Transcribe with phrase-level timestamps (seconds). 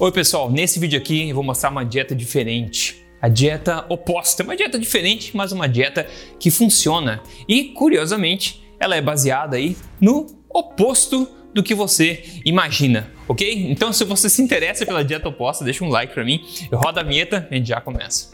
[0.00, 3.06] Oi pessoal, nesse vídeo aqui eu vou mostrar uma dieta diferente.
[3.22, 6.04] A dieta oposta, uma dieta diferente, mas uma dieta
[6.40, 7.22] que funciona.
[7.46, 13.70] E curiosamente, ela é baseada aí no oposto do que você imagina, ok?
[13.70, 17.04] Então se você se interessa pela dieta oposta, deixa um like para mim, roda a
[17.04, 18.30] vinheta e a gente já começa.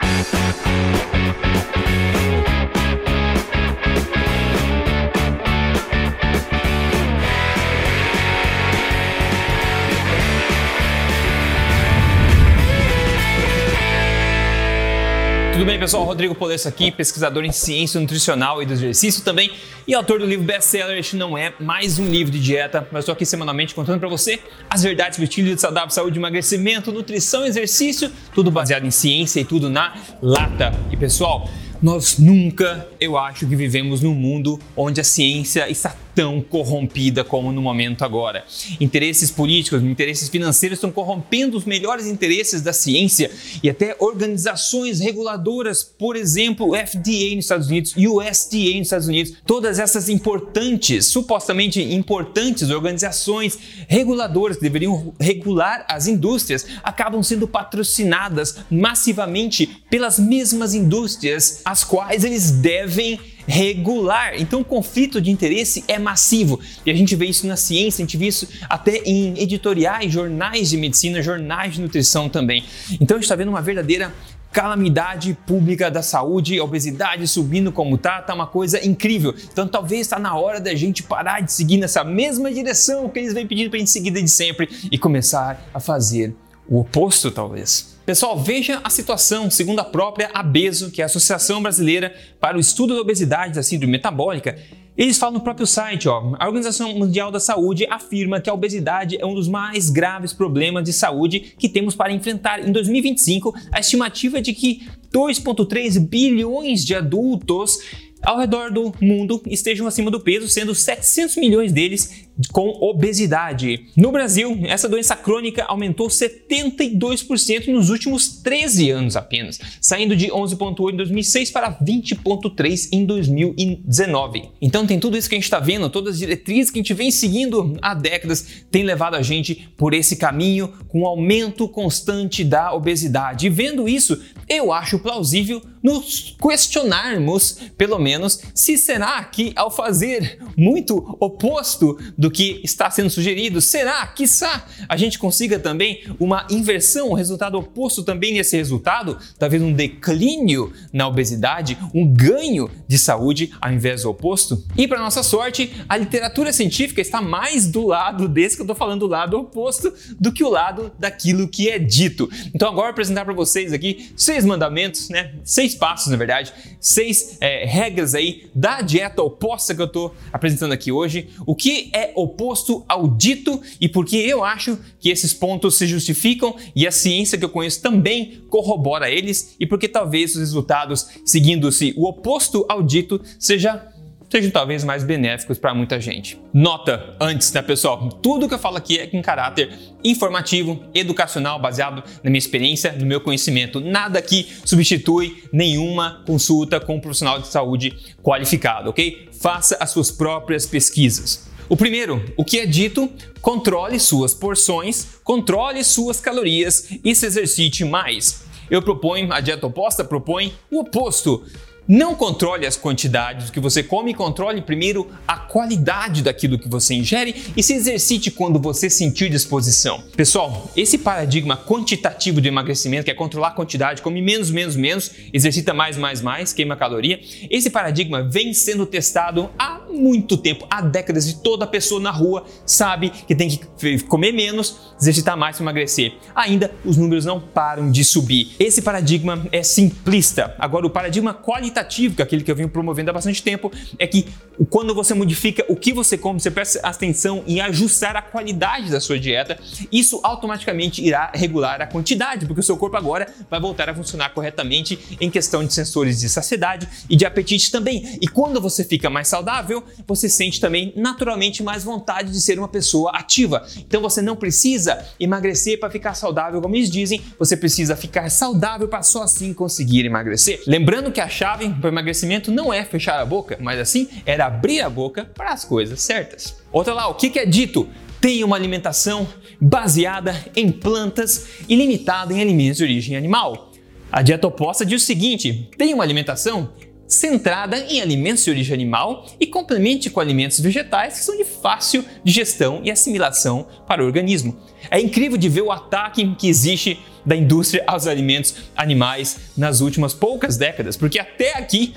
[15.61, 16.05] Tudo bem, pessoal?
[16.05, 19.53] Rodrigo Polesso aqui, pesquisador em ciência nutricional e do exercício também
[19.87, 23.13] e autor do livro best-seller Este não é mais um livro de dieta, mas estou
[23.13, 28.51] aqui semanalmente contando para você as verdades estilo de saudável, saúde, emagrecimento, nutrição, exercício, tudo
[28.51, 29.93] baseado em ciência e tudo na
[30.23, 30.73] lata.
[30.91, 31.47] E pessoal,
[31.83, 37.51] nós nunca, eu acho, que vivemos num mundo onde a ciência está tão corrompida como
[37.51, 38.45] no momento agora.
[38.79, 43.31] Interesses políticos, interesses financeiros estão corrompendo os melhores interesses da ciência
[43.63, 49.09] e até organizações reguladoras, por exemplo, o FDA nos Estados Unidos e USDA nos Estados
[49.09, 57.49] Unidos, todas essas importantes, supostamente importantes organizações reguladoras que deveriam regular as indústrias, acabam sendo
[57.49, 63.19] patrocinadas massivamente pelas mesmas indústrias as quais eles devem
[63.51, 64.41] regular.
[64.41, 68.07] Então, o conflito de interesse é massivo e a gente vê isso na ciência, a
[68.07, 72.65] gente vê isso até em editoriais, jornais de medicina, jornais de nutrição também.
[73.01, 74.13] Então, a gente está vendo uma verdadeira
[74.53, 79.35] calamidade pública da saúde, a obesidade subindo como tá, tá uma coisa incrível.
[79.53, 83.33] Então talvez está na hora da gente parar de seguir nessa mesma direção que eles
[83.33, 86.35] vêm pedindo para a gente seguir de sempre e começar a fazer
[86.69, 87.97] o oposto, talvez.
[88.11, 92.61] Pessoal, veja a situação segundo a própria ABESO, que é a Associação Brasileira para o
[92.61, 94.59] Estudo da Obesidade e da Síndrome Metabólica.
[94.99, 99.17] Eles falam no próprio site, ó, a Organização Mundial da Saúde afirma que a obesidade
[99.17, 102.67] é um dos mais graves problemas de saúde que temos para enfrentar.
[102.67, 107.79] Em 2025, a estimativa é de que 2,3 bilhões de adultos
[108.23, 113.87] ao redor do mundo estejam acima do peso, sendo 700 milhões deles com obesidade.
[113.97, 120.93] No Brasil, essa doença crônica aumentou 72% nos últimos 13 anos apenas, saindo de 11,8
[120.93, 124.51] em 2006 para 20,3 em 2019.
[124.61, 126.95] Então tem tudo isso que a gente está vendo, todas as diretrizes que a gente
[126.95, 132.43] vem seguindo há décadas têm levado a gente por esse caminho com um aumento constante
[132.43, 133.47] da obesidade.
[133.47, 134.19] E vendo isso,
[134.49, 138.10] eu acho plausível nos questionarmos, pelo menos,
[138.55, 143.61] se será que ao fazer muito oposto do que está sendo sugerido?
[143.61, 149.19] Será, quiçá, a gente consiga também uma inversão, um resultado oposto também nesse resultado?
[149.39, 154.63] Talvez um declínio na obesidade, um ganho de saúde ao invés do oposto?
[154.77, 158.77] E para nossa sorte, a literatura científica está mais do lado desse que eu estou
[158.77, 162.29] falando, do lado oposto, do que o lado daquilo que é dito.
[162.55, 165.35] Então agora vou apresentar para vocês aqui seis mandamentos, né?
[165.45, 170.73] Seis passos, na verdade, seis é, regras aí da dieta oposta que eu estou apresentando
[170.73, 171.29] aqui hoje.
[171.47, 176.55] O que é oposto ao dito e porque eu acho que esses pontos se justificam
[176.75, 181.95] e a ciência que eu conheço também corrobora eles e porque talvez os resultados seguindo-se
[181.97, 183.87] o oposto ao dito seja
[184.31, 186.41] sejam talvez mais benéficos para muita gente.
[186.55, 188.09] Nota antes, né, pessoal?
[188.09, 193.05] Tudo que eu falo aqui é com caráter informativo, educacional, baseado na minha experiência, no
[193.05, 193.81] meu conhecimento.
[193.81, 199.29] Nada aqui substitui nenhuma consulta com um profissional de saúde qualificado, ok?
[199.41, 201.51] Faça as suas próprias pesquisas.
[201.69, 203.11] O primeiro, o que é dito,
[203.41, 208.45] controle suas porções, controle suas calorias e se exercite mais.
[208.71, 211.45] Eu proponho, a dieta oposta propõe o oposto.
[211.93, 217.35] Não controle as quantidades que você come, controle primeiro a qualidade daquilo que você ingere
[217.57, 220.01] e se exercite quando você sentir disposição.
[220.17, 225.11] Pessoal, esse paradigma quantitativo de emagrecimento, que é controlar a quantidade, come menos, menos, menos,
[225.33, 227.19] exercita mais, mais, mais, queima caloria,
[227.51, 232.47] esse paradigma vem sendo testado há muito tempo, há décadas, e toda pessoa na rua
[232.65, 236.13] sabe que tem que comer menos, exercitar mais para emagrecer.
[236.37, 238.55] Ainda os números não param de subir.
[238.61, 240.55] Esse paradigma é simplista.
[240.57, 243.73] Agora, o paradigma qualitativo qualitativo, que é aquele que eu venho promovendo há bastante tempo,
[243.99, 244.27] é que
[244.67, 249.01] quando você modifica o que você come, você presta atenção em ajustar a qualidade da
[249.01, 249.59] sua dieta,
[249.91, 254.31] isso automaticamente irá regular a quantidade, porque o seu corpo agora vai voltar a funcionar
[254.31, 258.19] corretamente em questão de sensores de saciedade e de apetite também.
[258.21, 262.69] E quando você fica mais saudável, você sente também naturalmente mais vontade de ser uma
[262.69, 263.67] pessoa ativa.
[263.79, 268.89] Então você não precisa emagrecer para ficar saudável, como eles dizem, você precisa ficar saudável
[268.89, 270.63] para só assim conseguir emagrecer.
[270.67, 274.50] Lembrando que a chave para o emagrecimento não é fechar a boca, mas assim era
[274.51, 276.57] abrir a boca para as coisas certas.
[276.73, 277.89] Outra lá, o que, que é dito?
[278.21, 279.27] tem uma alimentação
[279.61, 283.73] baseada em plantas e limitada em alimentos de origem animal.
[284.13, 286.73] A dieta oposta diz o seguinte: tem uma alimentação
[287.09, 292.05] centrada em alimentos de origem animal e complemente com alimentos vegetais que são de fácil
[292.23, 294.57] digestão e assimilação para o organismo.
[294.89, 300.15] É incrível de ver o ataque que existe da indústria aos alimentos animais nas últimas
[300.15, 301.95] poucas décadas, porque até aqui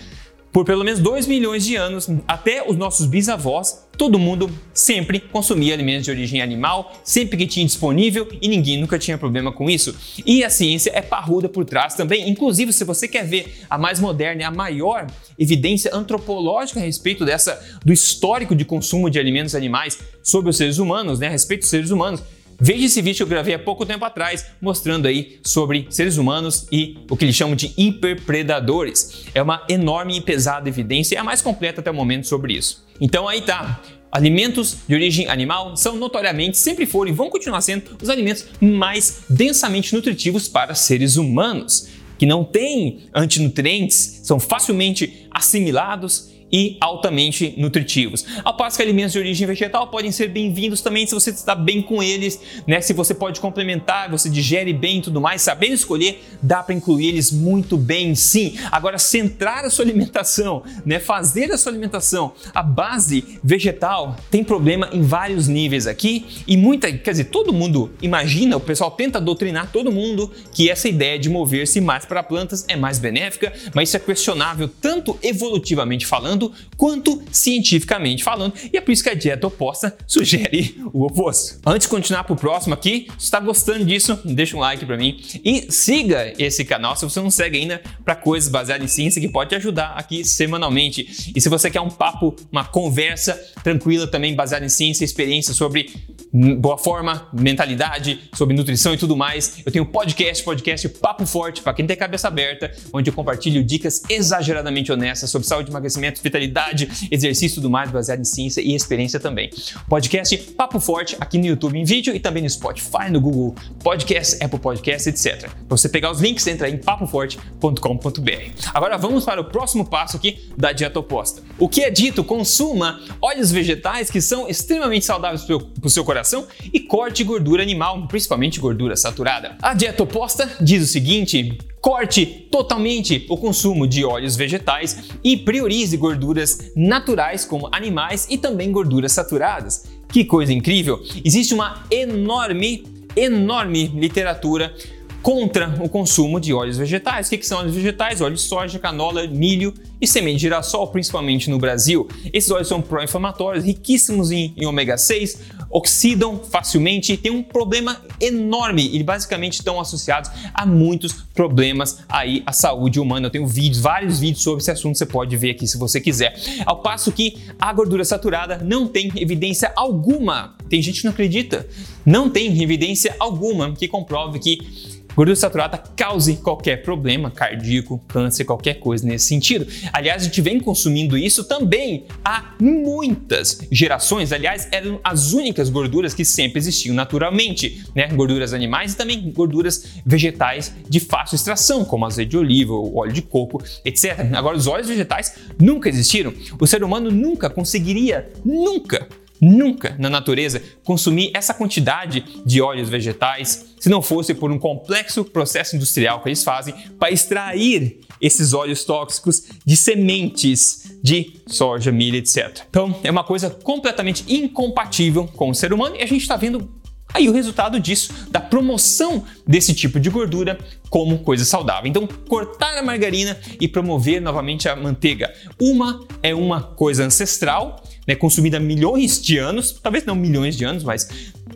[0.54, 5.74] por pelo menos 2 milhões de anos, até os nossos bisavós, todo mundo sempre consumia
[5.74, 9.96] alimentos de origem animal, sempre que tinha disponível e ninguém nunca tinha problema com isso.
[10.24, 12.30] E a ciência é parruda por trás também.
[12.30, 15.08] Inclusive, se você quer ver a mais moderna e a maior
[15.40, 20.78] evidência antropológica a respeito dessa do histórico de consumo de alimentos animais sobre os seres
[20.78, 22.22] humanos, né, a respeito dos seres humanos,
[22.60, 26.68] Veja esse vídeo que eu gravei há pouco tempo atrás, mostrando aí sobre seres humanos
[26.72, 29.26] e o que eles chamam de hiperpredadores.
[29.34, 32.86] É uma enorme e pesada evidência é a mais completa até o momento sobre isso.
[33.00, 33.82] Então aí tá.
[34.12, 39.24] Alimentos de origem animal são notoriamente, sempre foram e vão continuar sendo os alimentos mais
[39.28, 41.88] densamente nutritivos para seres humanos,
[42.20, 48.24] que não têm antinutrientes, são facilmente assimilados e altamente nutritivos.
[48.44, 51.82] Ao passo que alimentos de origem vegetal podem ser bem-vindos também se você está bem
[51.82, 52.80] com eles, né?
[52.80, 57.08] Se você pode complementar, você digere bem e tudo mais, sabendo escolher, dá para incluir
[57.08, 58.56] eles muito bem, sim.
[58.72, 61.00] Agora centrar a sua alimentação, né?
[61.00, 66.92] Fazer a sua alimentação a base vegetal tem problema em vários níveis aqui e muita,
[66.92, 71.30] quer dizer, todo mundo imagina, o pessoal tenta doutrinar todo mundo que essa ideia de
[71.30, 76.54] mover-se mais para plantas é mais benéfica, mas isso é questionável tanto evolutivamente falando falando
[76.76, 81.60] quanto cientificamente falando, e é por isso que a dieta oposta sugere o oposto.
[81.66, 84.98] Antes de continuar para o próximo aqui, se está gostando disso, deixa um like para
[84.98, 89.22] mim e siga esse canal se você não segue ainda para coisas baseadas em ciência
[89.22, 91.32] que pode te ajudar aqui semanalmente.
[91.36, 95.54] E se você quer um papo, uma conversa tranquila também baseada em ciência e experiência
[95.54, 95.92] sobre
[96.34, 101.74] boa forma, mentalidade, sobre nutrição e tudo mais, eu tenho podcast, podcast Papo Forte para
[101.74, 107.54] quem tem cabeça aberta, onde eu compartilho dicas exageradamente honestas sobre saúde, emagrecimento, vitalidade, exercício
[107.54, 109.52] e tudo mais, baseado em ciência e experiência também.
[109.88, 113.54] Podcast Papo Forte aqui no YouTube em vídeo e também no Spotify, no Google
[113.84, 115.42] Podcast, Apple Podcast, etc.
[115.42, 118.70] Para você pegar os links, entra em papoforte.com.br.
[118.74, 121.44] Agora vamos para o próximo passo aqui da dieta oposta.
[121.64, 122.26] O que é dito?
[122.26, 128.06] Consuma óleos vegetais que são extremamente saudáveis para o seu coração e corte gordura animal,
[128.06, 129.56] principalmente gordura saturada.
[129.62, 135.96] A dieta oposta diz o seguinte: Corte totalmente o consumo de óleos vegetais e priorize
[135.96, 139.86] gorduras naturais como animais e também gorduras saturadas.
[140.10, 141.02] Que coisa incrível!
[141.24, 142.84] Existe uma enorme,
[143.16, 144.76] enorme literatura
[145.24, 147.28] contra o consumo de óleos vegetais.
[147.28, 148.20] O que, são óleos vegetais?
[148.20, 152.10] Óleo de soja, canola, milho e semente de girassol, principalmente no Brasil.
[152.34, 155.40] Esses óleos são pró-inflamatórios, riquíssimos em, em ômega 6,
[155.70, 162.44] oxidam facilmente e tem um problema enorme e basicamente estão associados a muitos problemas aí
[162.46, 163.28] à saúde humana.
[163.28, 166.38] Eu tenho vídeos, vários vídeos sobre esse assunto, você pode ver aqui se você quiser.
[166.66, 170.54] Ao passo que a gordura saturada não tem evidência alguma.
[170.70, 171.66] Tem gente que não acredita.
[172.06, 178.76] Não tem evidência alguma que comprove que Gordura saturada cause qualquer problema cardíaco, câncer, qualquer
[178.76, 179.68] coisa nesse sentido.
[179.92, 184.32] Aliás, a gente vem consumindo isso também há muitas gerações.
[184.32, 188.08] Aliás, eram as únicas gorduras que sempre existiam naturalmente, né?
[188.08, 193.22] Gorduras animais e também gorduras vegetais de fácil extração, como azeite de oliva, óleo de
[193.22, 194.20] coco, etc.
[194.34, 196.34] Agora, os óleos vegetais nunca existiram.
[196.60, 199.08] O ser humano nunca conseguiria, nunca
[199.44, 205.26] nunca na natureza consumir essa quantidade de óleos vegetais se não fosse por um complexo
[205.26, 212.16] processo industrial que eles fazem para extrair esses óleos tóxicos de sementes de soja, milho,
[212.18, 212.62] etc.
[212.70, 216.70] Então é uma coisa completamente incompatível com o ser humano e a gente está vendo
[217.14, 220.58] Aí o resultado disso, da promoção desse tipo de gordura
[220.90, 221.90] como coisa saudável.
[221.90, 225.34] Então, cortar a margarina e promover novamente a manteiga.
[225.60, 230.66] Uma é uma coisa ancestral, né, consumida há milhões de anos, talvez não milhões de
[230.66, 231.08] anos, mas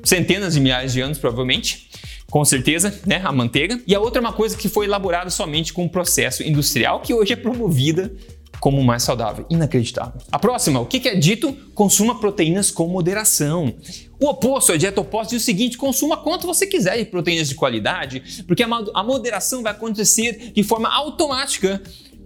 [0.04, 1.88] centenas de milhares de anos provavelmente
[2.30, 3.80] com certeza, né, a manteiga.
[3.88, 7.14] E a outra é uma coisa que foi elaborada somente com um processo industrial que
[7.14, 8.12] hoje é promovida
[8.60, 9.46] como mais saudável.
[9.50, 10.22] Inacreditável.
[10.32, 11.54] A próxima, o que é dito?
[11.74, 13.74] Consuma proteínas com moderação.
[14.20, 17.56] O oposto, a dieta oposta, diz o seguinte: consuma quanto você quiser de proteínas de
[17.56, 21.82] qualidade, porque a moderação vai acontecer de forma automática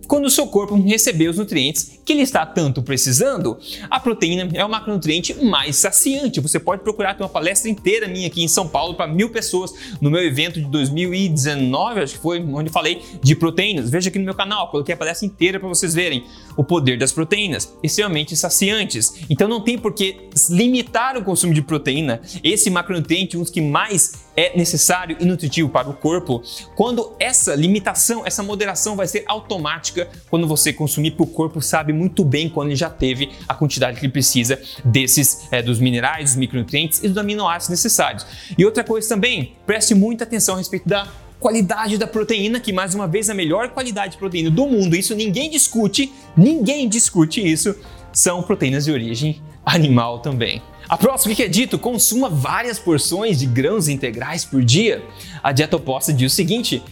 [0.08, 3.58] quando o seu corpo receber os nutrientes que ele está tanto precisando.
[3.90, 6.42] A proteína é o macronutriente mais saciante.
[6.42, 9.74] Você pode procurar ter uma palestra inteira minha aqui em São Paulo para mil pessoas
[10.02, 13.90] no meu evento de 2019, acho que foi onde falei de proteínas.
[13.90, 16.26] Veja aqui no meu canal, coloquei a palestra inteira para vocês verem
[16.58, 19.26] o poder das proteínas, extremamente saciantes.
[19.30, 22.22] Então não tem por que limitar o consumo de proteína.
[22.44, 26.42] Esse macronutriente, um dos que mais é necessário e nutritivo para o corpo,
[26.76, 31.94] quando essa limitação, essa moderação vai ser automática quando você consumir, porque o corpo sabe
[31.94, 36.32] muito bem quando ele já teve a quantidade que ele precisa desses, é, dos minerais,
[36.32, 38.26] dos micronutrientes e dos aminoácidos necessários.
[38.58, 41.08] E outra coisa também, preste muita atenção a respeito da
[41.40, 45.16] qualidade da proteína, que mais uma vez a melhor qualidade de proteína do mundo, isso
[45.16, 47.76] ninguém discute, ninguém discute isso,
[48.14, 50.62] são proteínas de origem animal também.
[50.88, 55.02] A próxima que é dito, consuma várias porções de grãos integrais por dia.
[55.42, 56.84] A dieta oposta diz o seguinte: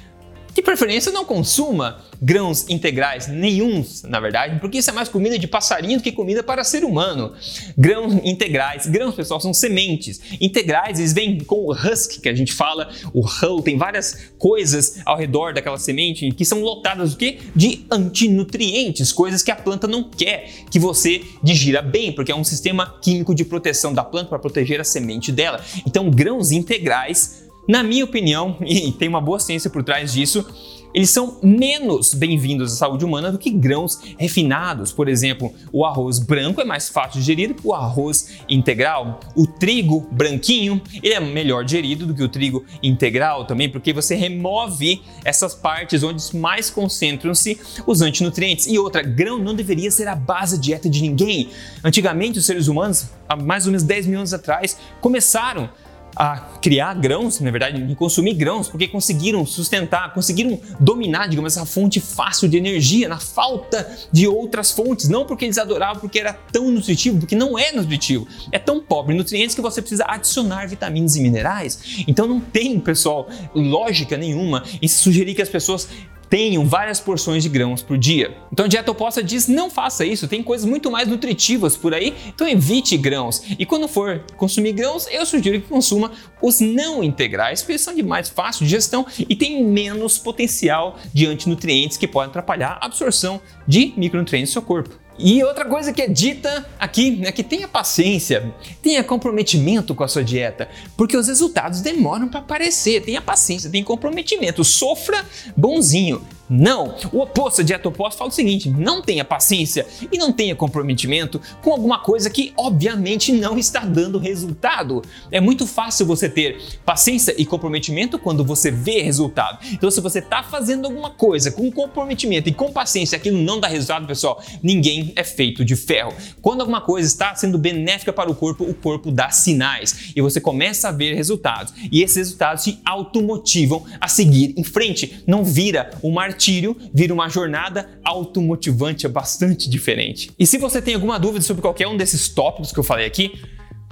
[0.54, 5.48] de preferência, não consuma grãos integrais, nenhum, na verdade, porque isso é mais comida de
[5.48, 7.34] passarinho do que comida para ser humano.
[7.78, 10.20] Grãos integrais, grãos, pessoal, são sementes.
[10.42, 15.00] Integrais, eles vêm com o husk que a gente fala, o hull, tem várias coisas
[15.06, 17.40] ao redor daquela semente que são lotadas do quê?
[17.56, 22.44] De antinutrientes, coisas que a planta não quer que você digira bem, porque é um
[22.44, 25.64] sistema químico de proteção da planta para proteger a semente dela.
[25.86, 27.39] Então, grãos integrais
[27.70, 30.44] na minha opinião, e tem uma boa ciência por trás disso,
[30.92, 34.92] eles são menos bem-vindos à saúde humana do que grãos refinados.
[34.92, 39.20] Por exemplo, o arroz branco é mais fácil de gerir que o arroz integral.
[39.36, 44.16] O trigo branquinho ele é melhor digerido do que o trigo integral também, porque você
[44.16, 48.66] remove essas partes onde mais concentram-se os antinutrientes.
[48.66, 51.52] E outra, grão não deveria ser a base da dieta de ninguém.
[51.84, 55.70] Antigamente, os seres humanos, há mais ou menos 10 mil anos atrás, começaram
[56.16, 62.00] a criar grãos, na verdade, consumir grãos, porque conseguiram sustentar, conseguiram dominar, digamos, essa fonte
[62.00, 65.08] fácil de energia na falta de outras fontes.
[65.08, 68.28] Não porque eles adoravam, porque era tão nutritivo, porque não é nutritivo.
[68.52, 72.04] É tão pobre em nutrientes que você precisa adicionar vitaminas e minerais.
[72.08, 75.88] Então não tem, pessoal, lógica nenhuma em sugerir que as pessoas
[76.30, 78.38] tenham várias porções de grãos por dia.
[78.52, 82.14] Então a dieta oposta diz não faça isso, tem coisas muito mais nutritivas por aí,
[82.28, 83.44] então evite grãos.
[83.58, 88.04] E quando for consumir grãos, eu sugiro que consuma os não integrais, porque são de
[88.04, 93.94] mais fácil digestão e têm menos potencial de antinutrientes que podem atrapalhar a absorção de
[93.98, 95.09] micronutrientes no seu corpo.
[95.20, 100.08] E outra coisa que é dita aqui é que tenha paciência, tenha comprometimento com a
[100.08, 103.02] sua dieta, porque os resultados demoram para aparecer.
[103.04, 105.26] Tenha paciência, tenha comprometimento, sofra
[105.58, 106.26] bonzinho.
[106.50, 106.96] Não!
[107.14, 111.40] O oposto, a dieta oposta, fala o seguinte: não tenha paciência e não tenha comprometimento
[111.62, 115.04] com alguma coisa que obviamente não está dando resultado.
[115.32, 119.60] É muito fácil você ter paciência e comprometimento quando você vê resultado.
[119.72, 123.68] Então, se você está fazendo alguma coisa com comprometimento e com paciência, aquilo não dá
[123.68, 126.14] resultado, pessoal, ninguém é feito de ferro.
[126.42, 130.42] Quando alguma coisa está sendo benéfica para o corpo, o corpo dá sinais e você
[130.42, 131.74] começa a ver resultados.
[131.92, 135.24] E esses resultados te automotivam a seguir em frente.
[135.28, 140.32] Não vira uma martírio vira uma jornada automotivante, é bastante diferente.
[140.40, 143.34] E se você tem alguma dúvida sobre qualquer um desses tópicos que eu falei aqui,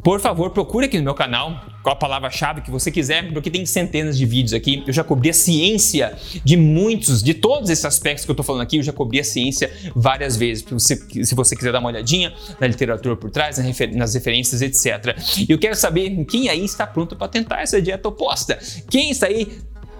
[0.01, 3.65] por favor, procure aqui no meu canal qual a palavra-chave que você quiser, porque tem
[3.65, 4.81] centenas de vídeos aqui.
[4.87, 8.61] Eu já cobri a ciência de muitos, de todos esses aspectos que eu estou falando
[8.61, 10.63] aqui, eu já cobri a ciência várias vezes.
[10.77, 15.17] Se você quiser dar uma olhadinha na literatura por trás, nas referências, etc.
[15.37, 18.57] E eu quero saber quem aí está pronto para tentar essa dieta oposta.
[18.89, 19.47] Quem está aí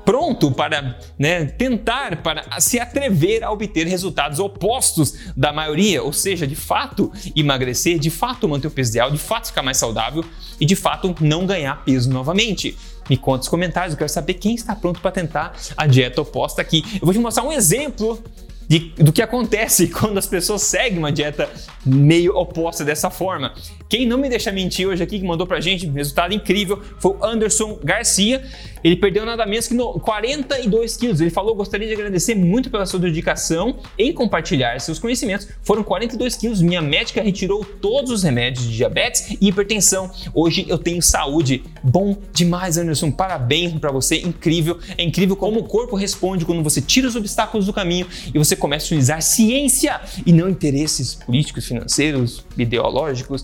[0.08, 6.48] pronto para né, tentar, para se atrever a obter resultados opostos da maioria, ou seja,
[6.48, 10.24] de fato emagrecer, de fato manter o peso ideal, de fato ficar mais saudável
[10.62, 12.78] e de fato não ganhar peso novamente.
[13.10, 16.62] Me conta nos comentários, eu quero saber quem está pronto para tentar a dieta oposta
[16.62, 16.86] aqui.
[16.94, 18.24] Eu vou te mostrar um exemplo
[18.68, 21.50] de, do que acontece quando as pessoas seguem uma dieta
[21.86, 23.54] meio oposta dessa forma.
[23.90, 27.12] Quem não me deixa mentir hoje aqui, que mandou pra gente um resultado incrível, foi
[27.12, 28.44] o Anderson Garcia.
[28.84, 31.22] Ele perdeu nada menos que no 42 quilos.
[31.22, 35.48] Ele falou: gostaria de agradecer muito pela sua dedicação em compartilhar seus conhecimentos.
[35.64, 36.62] Foram 42 quilos.
[36.62, 40.12] Minha médica retirou todos os remédios de diabetes e hipertensão.
[40.34, 41.64] Hoje eu tenho saúde.
[41.84, 43.12] Bom demais, Anderson.
[43.12, 44.18] Parabéns para você.
[44.18, 44.80] Incrível.
[44.98, 48.56] É incrível como o corpo responde quando você tira os obstáculos do caminho e você
[48.56, 53.44] começa a utilizar ciência e não interesses políticos, financeiros, ideológicos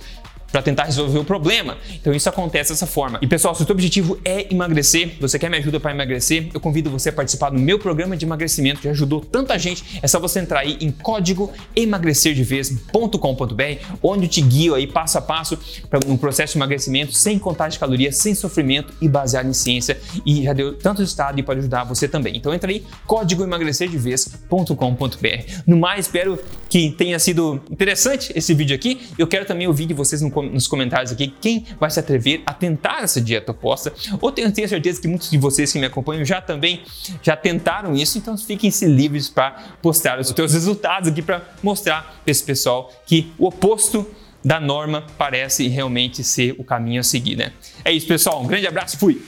[0.53, 1.79] para tentar resolver o problema.
[1.99, 3.17] Então isso acontece dessa forma.
[3.23, 6.59] E pessoal, se o teu objetivo é emagrecer, você quer me ajuda para emagrecer, eu
[6.59, 9.99] convido você a participar do meu programa de emagrecimento que ajudou tanta gente.
[9.99, 15.21] É só você entrar aí em código emagrecerdevez.com.br, onde eu te guio aí passo a
[15.21, 15.57] passo
[15.89, 19.99] para um processo de emagrecimento sem contagem de calorias, sem sofrimento e baseado em ciência
[20.23, 22.37] e já deu tanto resultado e pode ajudar você também.
[22.37, 25.63] Então entra aí código emagrecerdevez.com.br.
[25.65, 26.37] No mais, espero
[26.69, 29.01] que tenha sido interessante esse vídeo aqui.
[29.17, 33.03] Eu quero também ouvir de vocês nos comentários aqui quem vai se atrever a tentar
[33.03, 33.93] essa dieta oposta.
[34.21, 36.81] Ou tenho, tenho certeza que muitos de vocês que me acompanham já também
[37.21, 42.31] já tentaram isso, então fiquem-se livres para postar os seus resultados aqui para mostrar para
[42.31, 44.05] esse pessoal que o oposto
[44.43, 47.53] da norma parece realmente ser o caminho a seguir, né?
[47.85, 48.43] É isso, pessoal.
[48.43, 49.21] Um grande abraço fui!